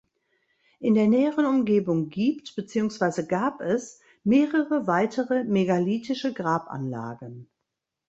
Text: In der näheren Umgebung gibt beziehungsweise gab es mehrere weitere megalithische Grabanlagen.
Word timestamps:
In 0.79 0.95
der 0.95 1.07
näheren 1.07 1.45
Umgebung 1.45 2.09
gibt 2.09 2.55
beziehungsweise 2.55 3.27
gab 3.27 3.61
es 3.61 4.01
mehrere 4.23 4.87
weitere 4.87 5.43
megalithische 5.43 6.33
Grabanlagen. 6.33 7.51